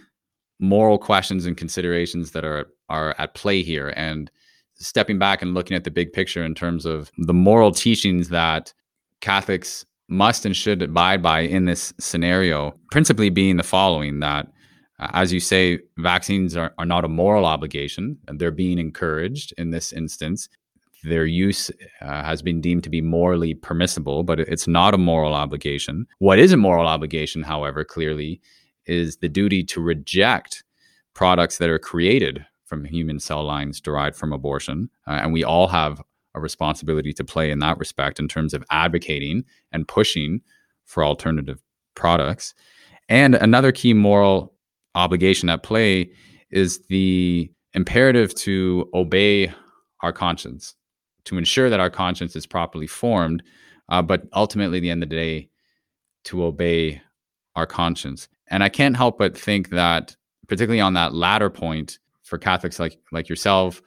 [0.59, 4.29] moral questions and considerations that are are at play here and
[4.75, 8.73] stepping back and looking at the big picture in terms of the moral teachings that
[9.21, 14.47] Catholics must and should abide by in this scenario, principally being the following that,
[14.99, 19.71] uh, as you say, vaccines are, are not a moral obligation, they're being encouraged in
[19.71, 20.49] this instance.
[21.03, 21.71] Their use
[22.01, 26.05] uh, has been deemed to be morally permissible, but it's not a moral obligation.
[26.19, 28.41] What is a moral obligation, however, clearly,
[28.85, 30.63] is the duty to reject
[31.13, 34.89] products that are created from human cell lines derived from abortion.
[35.07, 36.01] Uh, and we all have
[36.35, 40.41] a responsibility to play in that respect in terms of advocating and pushing
[40.85, 41.61] for alternative
[41.95, 42.53] products.
[43.09, 44.53] And another key moral
[44.95, 46.11] obligation at play
[46.49, 49.53] is the imperative to obey
[50.01, 50.75] our conscience,
[51.25, 53.43] to ensure that our conscience is properly formed,
[53.89, 55.49] uh, but ultimately, at the end of the day,
[56.25, 57.01] to obey
[57.55, 58.27] our conscience.
[58.47, 60.15] And I can't help but think that,
[60.47, 63.81] particularly on that latter point, for Catholics like like yourself,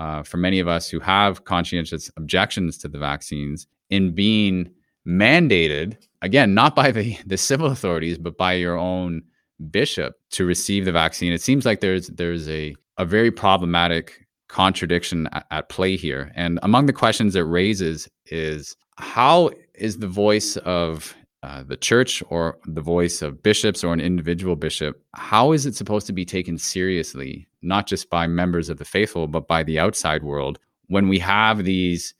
[0.00, 4.70] uh, for many of us who have conscientious objections to the vaccines, in being
[5.06, 9.22] mandated again not by the the civil authorities but by your own
[9.70, 11.32] bishop to receive the vaccine.
[11.32, 16.32] It seems like there's there's a a very problematic contradiction at, at play here.
[16.34, 22.22] And among the questions it raises is how is the voice of uh, the church
[22.28, 26.24] or the voice of bishops or an individual bishop, how is it supposed to be
[26.24, 31.08] taken seriously, not just by members of the faithful, but by the outside world when
[31.08, 32.14] we have these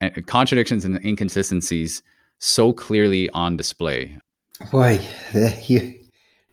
[0.00, 2.02] uh, contradictions and inconsistencies
[2.38, 4.16] so clearly on display?
[4.70, 5.00] Why,
[5.66, 5.98] you,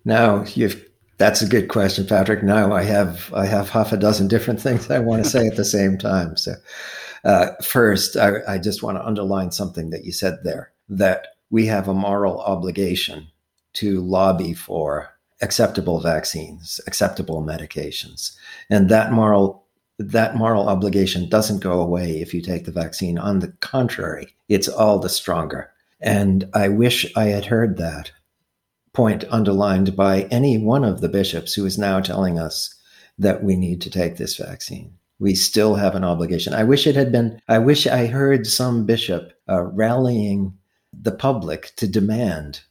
[0.05, 0.83] now you've
[1.21, 2.41] that's a good question, Patrick.
[2.41, 5.55] Now I have I have half a dozen different things I want to say at
[5.55, 6.35] the same time.
[6.35, 6.55] So,
[7.23, 11.67] uh, first, I, I just want to underline something that you said there that we
[11.67, 13.27] have a moral obligation
[13.73, 15.09] to lobby for
[15.41, 18.35] acceptable vaccines, acceptable medications.
[18.69, 19.61] And that moral
[19.99, 23.19] that moral obligation doesn't go away if you take the vaccine.
[23.19, 25.69] On the contrary, it's all the stronger.
[25.99, 28.11] And I wish I had heard that
[28.93, 32.73] point underlined by any one of the bishops who is now telling us
[33.19, 34.91] that we need to take this vaccine.
[35.19, 36.55] We still have an obligation.
[36.55, 40.57] I wish it had been, I wish I heard some bishop uh, rallying
[40.93, 42.61] the public to demand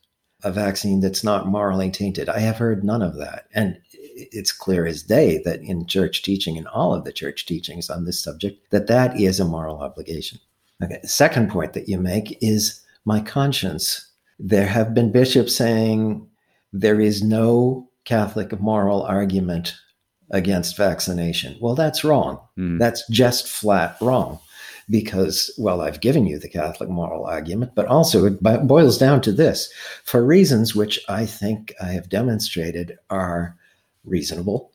[0.43, 2.29] a vaccine that's not morally tainted.
[2.29, 3.47] I have heard none of that.
[3.55, 7.91] And it's clear as day that in church teaching, in all of the church teachings
[7.91, 10.39] on this subject, that that is a moral obligation.
[10.83, 11.01] Okay.
[11.05, 14.09] Second point that you make is my conscience.
[14.39, 16.27] There have been bishops saying
[16.73, 19.75] there is no Catholic moral argument
[20.31, 21.59] against vaccination.
[21.61, 22.41] Well, that's wrong.
[22.59, 22.79] Mm.
[22.79, 24.39] That's just flat wrong
[24.91, 29.33] because, well, I've given you the Catholic moral argument, but also it boils down to
[29.33, 29.73] this
[30.05, 33.57] for reasons which I think I have demonstrated are
[34.05, 34.73] reasonable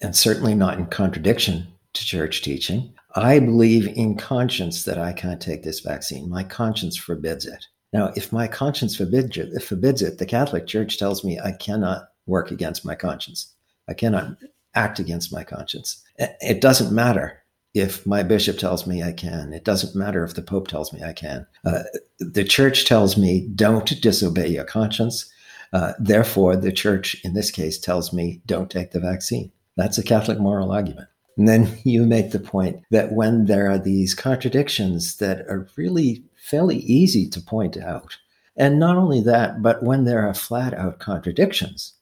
[0.00, 2.94] and certainly not in contradiction to church teaching.
[3.14, 6.30] I believe in conscience that I can't take this vaccine.
[6.30, 7.66] My conscience forbids it.
[7.92, 12.10] Now, if my conscience forbids it, forbids it, the Catholic Church tells me I cannot
[12.26, 13.52] work against my conscience.
[13.88, 14.36] I cannot
[14.76, 16.02] act against my conscience.
[16.16, 17.39] It doesn't matter
[17.74, 19.52] if my bishop tells me I can.
[19.52, 21.46] It doesn't matter if the Pope tells me I can.
[21.64, 21.82] Uh,
[22.18, 25.30] the church tells me don't disobey your conscience.
[25.72, 29.52] Uh, therefore, the church in this case tells me don't take the vaccine.
[29.76, 31.08] That's a Catholic moral argument.
[31.36, 36.24] And then you make the point that when there are these contradictions that are really
[36.36, 38.18] fairly easy to point out,
[38.56, 41.94] and not only that, but when there are flat out contradictions,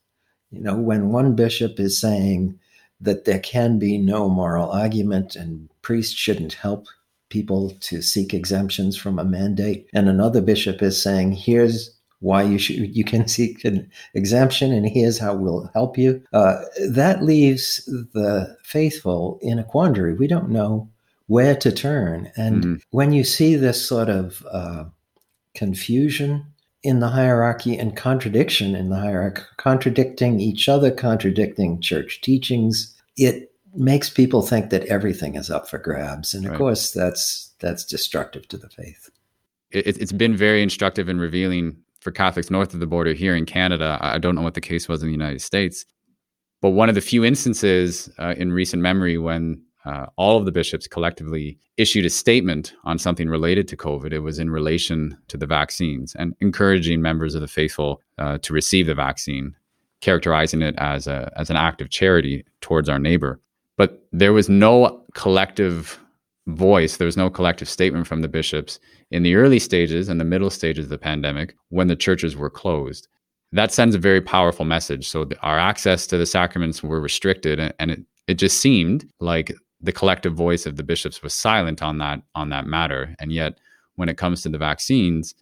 [0.50, 2.58] you know, when one bishop is saying
[3.00, 6.86] that there can be no moral argument and priests shouldn't help
[7.28, 12.58] people to seek exemptions from a mandate, and another bishop is saying, here's why you
[12.58, 16.22] should you can seek an exemption and here's how we'll help you.
[16.32, 17.84] Uh, that leaves
[18.14, 20.14] the faithful in a quandary.
[20.14, 20.88] We don't know
[21.26, 22.32] where to turn.
[22.36, 22.74] And mm-hmm.
[22.90, 24.84] when you see this sort of uh,
[25.54, 26.46] confusion
[26.82, 32.94] in the hierarchy and contradiction in the hierarchy, contradicting each other, contradicting church teachings.
[33.16, 36.58] It makes people think that everything is up for grabs, and of right.
[36.58, 39.10] course, that's that's destructive to the faith.
[39.70, 43.44] It, it's been very instructive and revealing for Catholics north of the border here in
[43.44, 43.98] Canada.
[44.00, 45.84] I don't know what the case was in the United States,
[46.62, 50.52] but one of the few instances uh, in recent memory when uh, all of the
[50.52, 54.12] bishops collectively issued a statement on something related to COVID.
[54.12, 58.52] It was in relation to the vaccines and encouraging members of the faithful uh, to
[58.52, 59.56] receive the vaccine,
[60.02, 63.40] characterizing it as a as an act of charity towards our neighbor.
[63.78, 65.98] But there was no collective
[66.48, 66.98] voice.
[66.98, 68.78] There was no collective statement from the bishops
[69.10, 72.50] in the early stages and the middle stages of the pandemic when the churches were
[72.50, 73.08] closed.
[73.52, 75.08] That sends a very powerful message.
[75.08, 79.92] So our access to the sacraments were restricted, and it, it just seemed like the
[79.92, 83.14] collective voice of the bishops was silent on that on that matter.
[83.18, 83.58] And yet
[83.96, 85.34] when it comes to the vaccines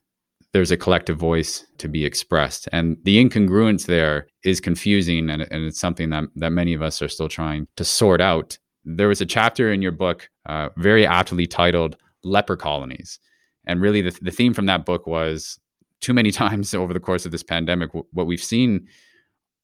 [0.57, 2.67] there's a collective voice to be expressed.
[2.73, 7.03] And the incongruence there is confusing and, and it's something that, that many of us
[7.03, 8.57] are still trying to sort out.
[8.83, 13.19] There was a chapter in your book uh, very aptly titled leper colonies.
[13.67, 15.59] And really the, the theme from that book was
[16.01, 18.87] too many times over the course of this pandemic what we've seen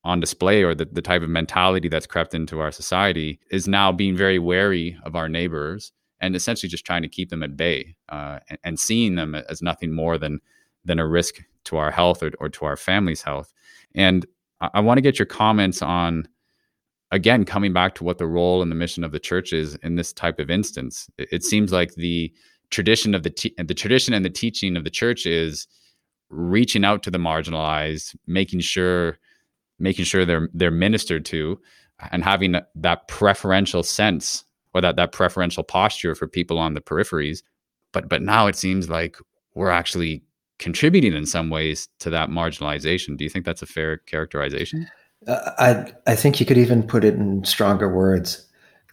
[0.04, 3.92] on display or the, the type of mentality that's crept into our society is now
[3.92, 7.94] being very wary of our neighbors and essentially just trying to keep them at bay
[8.08, 10.40] uh, and, and, seeing them as nothing more than
[10.84, 13.52] than a risk to our health or, or to our family's health.
[13.94, 14.26] And
[14.60, 16.26] I, I want to get your comments on
[17.12, 19.94] again coming back to what the role and the mission of the church is in
[19.96, 21.08] this type of instance.
[21.18, 22.32] It, it seems like the
[22.70, 25.68] tradition of the te- the tradition and the teaching of the church is
[26.30, 29.18] reaching out to the marginalized, making sure
[29.82, 31.60] making sure they're they're ministered to
[32.10, 37.42] and having that preferential sense or that that preferential posture for people on the peripheries.
[37.92, 39.16] But but now it seems like
[39.54, 40.22] we're actually
[40.58, 43.16] contributing in some ways to that marginalization.
[43.16, 44.88] Do you think that's a fair characterization?
[45.26, 48.44] Uh, i i think you could even put it in stronger words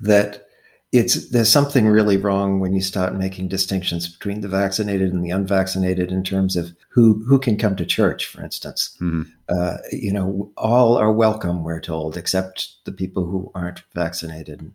[0.01, 0.48] that
[0.91, 5.29] it's there's something really wrong when you start making distinctions between the vaccinated and the
[5.29, 8.97] unvaccinated in terms of who who can come to church, for instance.
[8.99, 9.23] Mm-hmm.
[9.47, 14.73] Uh, you know, all are welcome, we're told, except the people who aren't vaccinated.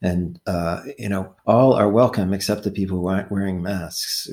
[0.00, 4.30] And uh, you know, all are welcome except the people who aren't wearing masks.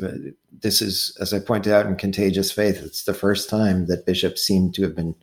[0.61, 4.43] This is, as I pointed out in Contagious Faith, it's the first time that bishops
[4.43, 5.15] seem to have been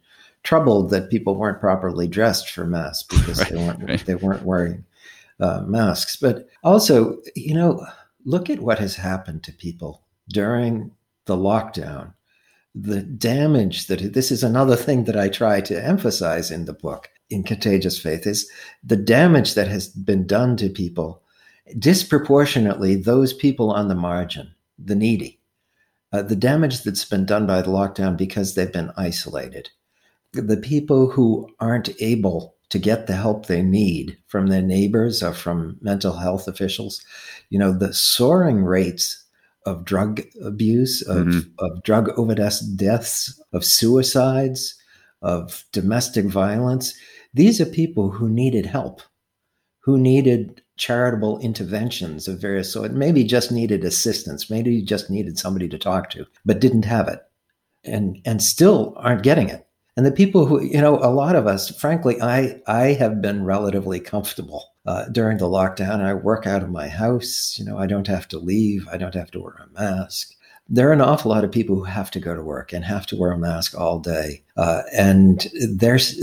[0.43, 4.07] troubled that people weren't properly dressed for mass because right, they weren't right.
[4.07, 4.85] they weren't wearing
[5.41, 6.17] uh, masks.
[6.17, 7.85] But also, you know,
[8.25, 10.91] look at what has happened to people during
[11.27, 12.13] the lockdown.
[12.75, 17.09] The damage that this is another thing that I try to emphasize in the book
[17.31, 18.51] in Contagious Faith is
[18.85, 21.23] the damage that has been done to people,
[21.79, 25.41] disproportionately those people on the margin, the needy,
[26.13, 29.71] uh, the damage that's been done by the lockdown because they've been isolated,
[30.33, 35.33] the people who aren't able to get the help they need from their neighbors or
[35.33, 37.05] from mental health officials.
[37.51, 39.25] You know, the soaring rates
[39.65, 41.65] of drug abuse, of, mm-hmm.
[41.65, 44.75] of drug overdose deaths, of suicides,
[45.23, 46.95] of domestic violence.
[47.35, 49.03] These are people who needed help,
[49.81, 55.69] who needed charitable interventions of various sorts, maybe just needed assistance, maybe just needed somebody
[55.69, 57.21] to talk to, but didn't have it
[57.85, 59.66] and, and still aren't getting it
[59.97, 63.45] and the people who you know a lot of us frankly i i have been
[63.45, 67.87] relatively comfortable uh, during the lockdown i work out of my house you know i
[67.87, 70.37] don't have to leave i don't have to wear a mask
[70.69, 73.07] there are an awful lot of people who have to go to work and have
[73.07, 74.43] to wear a mask all day.
[74.57, 76.21] Uh, and there's,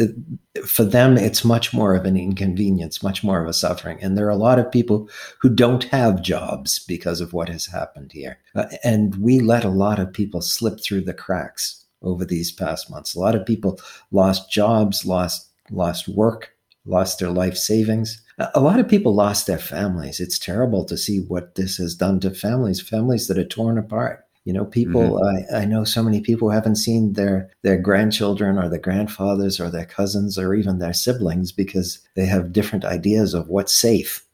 [0.66, 3.98] for them, it's much more of an inconvenience, much more of a suffering.
[4.02, 5.10] And there are a lot of people
[5.40, 8.40] who don't have jobs because of what has happened here.
[8.54, 12.90] Uh, and we let a lot of people slip through the cracks over these past
[12.90, 13.16] months.
[13.16, 13.80] A lot of people
[14.12, 16.54] lost jobs, lost lost work,
[16.86, 18.22] lost their life savings.
[18.54, 20.20] A lot of people lost their families.
[20.20, 24.26] It's terrible to see what this has done to families, families that are torn apart.
[24.46, 25.20] You know, people.
[25.22, 25.56] Mm-hmm.
[25.56, 29.60] I, I know so many people who haven't seen their their grandchildren or their grandfathers
[29.60, 34.26] or their cousins or even their siblings because they have different ideas of what's safe.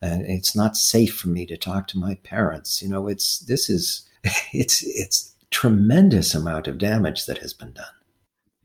[0.00, 2.80] And it's not safe for me to talk to my parents.
[2.80, 4.06] You know, it's this is
[4.52, 7.84] it's it's tremendous amount of damage that has been done.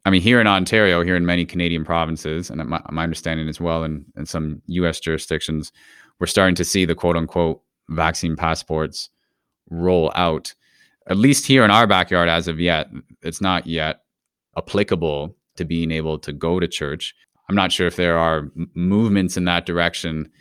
[0.03, 3.61] I mean, here in Ontario, here in many Canadian provinces, and my, my understanding as
[3.61, 5.71] well in, in some US jurisdictions,
[6.19, 9.09] we're starting to see the quote unquote vaccine passports
[9.69, 10.53] roll out.
[11.07, 12.89] At least here in our backyard, as of yet,
[13.21, 14.01] it's not yet
[14.57, 17.13] applicable to being able to go to church.
[17.49, 20.31] I'm not sure if there are movements in that direction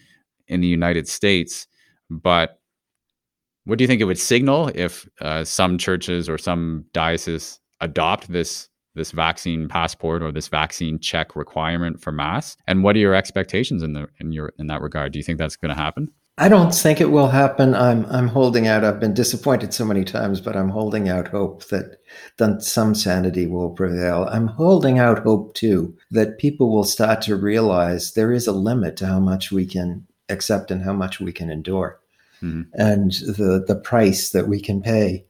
[0.49, 1.67] in the United States,
[2.09, 2.60] but
[3.71, 8.27] what do you think it would signal if uh, some churches or some dioceses adopt
[8.33, 12.57] this this vaccine passport or this vaccine check requirement for mass?
[12.67, 15.13] And what are your expectations in the in your in that regard?
[15.13, 16.11] Do you think that's going to happen?
[16.37, 17.77] I don't think it will happen.
[17.77, 18.83] I'm I'm holding out.
[18.83, 21.99] I've been disappointed so many times, but I'm holding out hope that
[22.39, 24.27] that some sanity will prevail.
[24.29, 28.97] I'm holding out hope too that people will start to realize there is a limit
[28.97, 32.00] to how much we can accept and how much we can endure,
[32.43, 32.63] mm-hmm.
[32.75, 35.25] and the the price that we can pay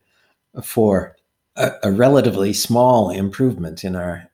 [0.62, 1.16] for
[1.56, 4.28] a, a relatively small improvement in our,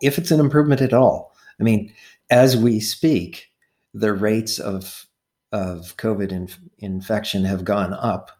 [0.00, 1.34] if it's an improvement at all.
[1.60, 1.92] I mean,
[2.30, 3.48] as we speak,
[3.94, 5.06] the rates of
[5.52, 8.30] of COVID inf- infection have gone up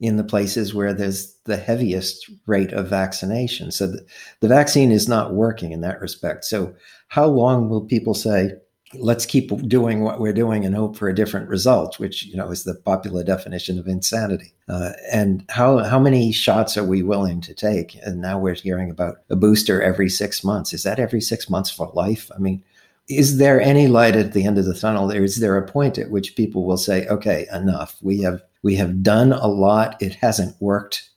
[0.00, 3.70] in the places where there's the heaviest rate of vaccination.
[3.70, 4.06] So the,
[4.40, 6.44] the vaccine is not working in that respect.
[6.44, 6.74] So
[7.08, 8.54] how long will people say,
[8.94, 12.50] let's keep doing what we're doing and hope for a different result, which you know
[12.50, 14.52] is the popular definition of insanity.
[14.68, 17.96] Uh, and how how many shots are we willing to take?
[18.02, 20.72] And now we're hearing about a booster every six months.
[20.72, 22.30] Is that every six months for life?
[22.34, 22.62] I mean,
[23.08, 25.10] is there any light at the end of the tunnel?
[25.10, 27.96] Is there a point at which people will say, "Okay, enough.
[28.02, 29.96] We have we have done a lot.
[30.02, 31.08] It hasn't worked."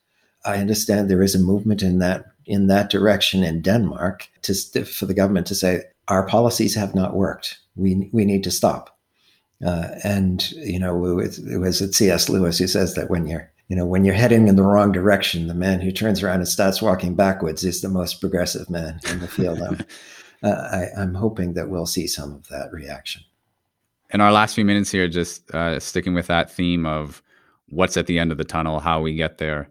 [0.45, 4.53] I understand there is a movement in that in that direction in Denmark to
[4.85, 8.97] for the government to say our policies have not worked we we need to stop.
[9.65, 12.29] Uh, and you know, it, it was at C.S.
[12.29, 15.47] Lewis who says that when you're you know when you're heading in the wrong direction,
[15.47, 19.19] the man who turns around and starts walking backwards is the most progressive man in
[19.19, 19.61] the field.
[19.61, 19.85] I'm,
[20.43, 23.23] uh, I, I'm hoping that we'll see some of that reaction.
[24.09, 27.23] In our last few minutes here, just uh, sticking with that theme of
[27.69, 29.69] what's at the end of the tunnel, how we get there.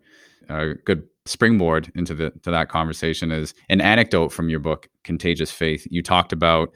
[0.49, 5.51] A good springboard into the to that conversation is an anecdote from your book, Contagious
[5.51, 5.87] Faith.
[5.91, 6.71] You talked about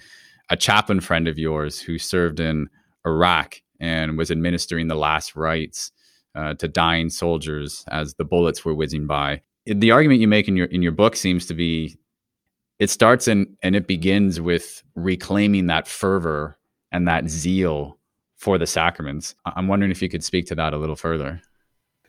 [0.49, 2.69] a chaplain friend of yours who served in
[3.07, 5.93] Iraq and was administering the last rites
[6.35, 9.43] uh, to dying soldiers as the bullets were whizzing by.
[9.67, 11.97] The argument you make in your in your book seems to be
[12.79, 16.59] it starts in and it begins with reclaiming that fervor
[16.93, 17.99] and that zeal
[18.37, 19.35] for the sacraments.
[19.45, 21.41] I'm wondering if you could speak to that a little further.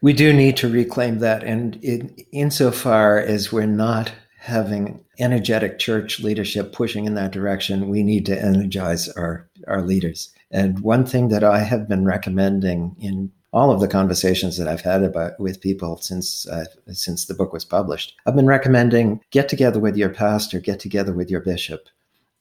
[0.02, 6.20] We do need to reclaim that, and in, insofar as we're not having energetic church
[6.20, 10.32] leadership pushing in that direction, we need to energize our, our leaders.
[10.52, 14.82] And one thing that I have been recommending in all of the conversations that I've
[14.82, 19.50] had about with people since uh, since the book was published, I've been recommending get
[19.50, 21.88] together with your pastor, get together with your bishop,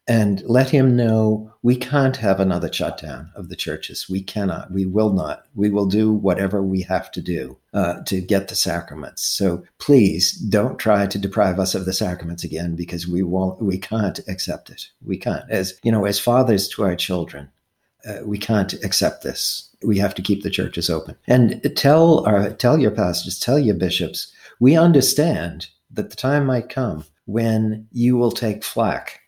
[0.08, 4.08] and let him know we can't have another shutdown of the churches.
[4.08, 4.70] We cannot.
[4.70, 5.46] We will not.
[5.54, 9.26] We will do whatever we have to do uh, to get the sacraments.
[9.26, 13.60] So please don't try to deprive us of the sacraments again because we won't.
[13.60, 14.88] We can't accept it.
[15.04, 15.50] We can't.
[15.50, 17.50] As you know, as fathers to our children,
[18.06, 19.68] uh, we can't accept this.
[19.82, 23.74] We have to keep the churches open and tell our tell your pastors, tell your
[23.74, 24.32] bishops.
[24.60, 29.20] We understand that the time might come when you will take flack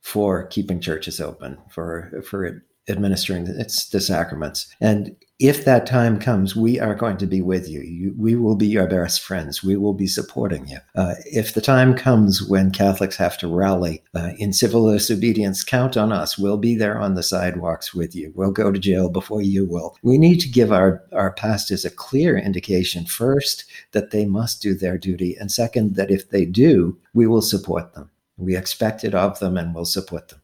[0.00, 4.74] for keeping churches open, for for administering its the sacraments.
[4.80, 7.80] And if that time comes, we are going to be with you.
[7.80, 9.64] you we will be your best friends.
[9.64, 10.78] We will be supporting you.
[10.94, 15.96] Uh, if the time comes when Catholics have to rally uh, in civil disobedience, count
[15.96, 16.36] on us.
[16.36, 18.32] We'll be there on the sidewalks with you.
[18.34, 19.96] We'll go to jail before you will.
[20.02, 24.74] We need to give our, our pastors a clear indication first that they must do
[24.74, 28.10] their duty, and second, that if they do, we will support them.
[28.40, 30.40] We expect it of them and we'll support them.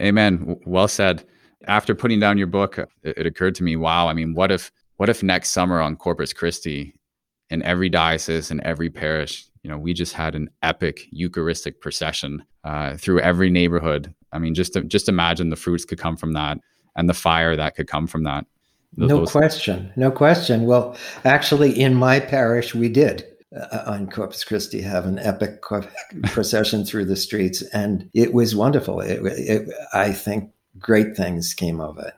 [0.00, 0.58] Amen.
[0.64, 1.24] Well said.
[1.66, 5.08] After putting down your book, it, occurred to me, wow, I mean, what if what
[5.08, 6.94] if next summer on Corpus Christi
[7.50, 9.46] in every diocese and every parish.
[9.62, 14.14] You know, we just had an epic Eucharistic procession uh, through every neighborhood.
[14.32, 16.58] I mean, just just imagine the fruits could come from that
[16.96, 18.46] and the fire that could come from that.
[18.96, 20.64] Those, no question, no question.
[20.64, 23.26] Well, actually, in my parish, we did
[23.56, 25.62] uh, on Corpus Christi have an epic
[26.24, 29.00] procession through the streets, and it was wonderful.
[29.00, 32.14] It, it, I think great things came of it.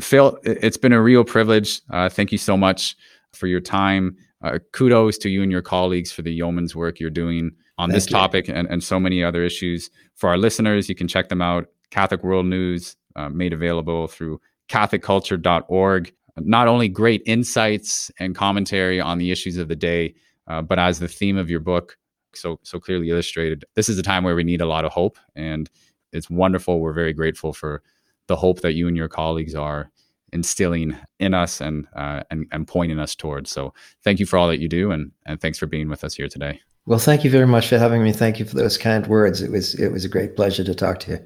[0.00, 1.80] Phil, it's been a real privilege.
[1.90, 2.96] Uh, thank you so much
[3.32, 4.16] for your time.
[4.42, 7.96] Uh, kudos to you and your colleagues for the yeoman's work you're doing on thank
[7.96, 8.12] this you.
[8.12, 9.90] topic and, and so many other issues.
[10.16, 11.66] For our listeners, you can check them out.
[11.90, 16.12] Catholic World News, uh, made available through CatholicCulture.org.
[16.36, 20.14] Not only great insights and commentary on the issues of the day,
[20.48, 21.96] uh, but as the theme of your book
[22.34, 25.18] so so clearly illustrated, this is a time where we need a lot of hope,
[25.34, 25.70] and
[26.12, 26.80] it's wonderful.
[26.80, 27.82] We're very grateful for
[28.26, 29.90] the hope that you and your colleagues are
[30.32, 33.50] instilling in us and uh, and and pointing us towards.
[33.50, 33.72] So
[34.04, 36.28] thank you for all that you do, and and thanks for being with us here
[36.28, 36.60] today.
[36.86, 38.12] Well, thank you very much for having me.
[38.12, 39.42] Thank you for those kind words.
[39.42, 41.18] It was it was a great pleasure to talk to you.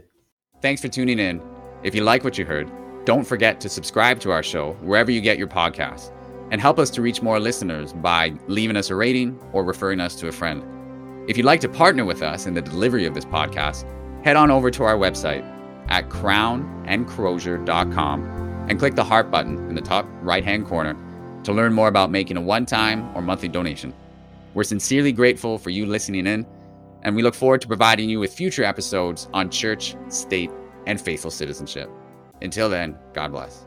[0.61, 1.41] Thanks for tuning in.
[1.83, 2.71] If you like what you heard,
[3.05, 6.13] don't forget to subscribe to our show wherever you get your podcasts
[6.53, 10.15] and help us to reach more listeners by leaving us a rating or referring us
[10.17, 10.63] to a friend.
[11.29, 13.87] If you'd like to partner with us in the delivery of this podcast,
[14.23, 15.43] head on over to our website
[15.89, 20.95] at crownandcrozier.com and click the heart button in the top right hand corner
[21.45, 23.95] to learn more about making a one time or monthly donation.
[24.53, 26.45] We're sincerely grateful for you listening in,
[27.03, 30.51] and we look forward to providing you with future episodes on church, state,
[30.87, 31.89] and faithful citizenship.
[32.43, 33.65] Until then, God bless.